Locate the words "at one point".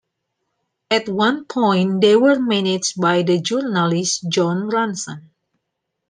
0.89-2.01